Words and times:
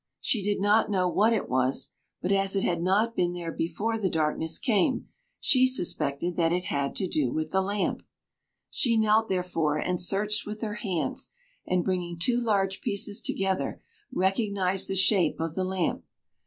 She 0.19 0.41
did 0.41 0.59
not 0.59 0.89
know 0.89 1.07
what 1.07 1.31
it 1.31 1.47
was, 1.47 1.91
but, 2.23 2.31
as 2.31 2.55
it 2.55 2.63
had 2.63 2.81
not 2.81 3.15
been 3.15 3.33
there 3.33 3.51
before 3.51 3.99
the 3.99 4.09
darkness 4.09 4.57
came, 4.57 5.09
she 5.39 5.67
suspected 5.67 6.35
that 6.37 6.51
it 6.51 6.65
had 6.73 6.95
to 6.95 7.07
do 7.07 7.31
with 7.31 7.51
the 7.51 7.61
lamp. 7.61 8.01
She 8.71 8.97
knelt, 8.97 9.29
therefore, 9.29 9.77
and 9.77 10.01
searched 10.01 10.43
with 10.43 10.63
her 10.63 10.73
hands, 10.81 11.29
and 11.67 11.85
bringing 11.85 12.17
two 12.17 12.39
large 12.39 12.81
pieces 12.81 13.21
together, 13.21 13.79
recognized 14.11 14.87
the 14.87 14.95
shape 14.95 15.39
of 15.39 15.53
the 15.53 15.63
lamp. 15.65 16.03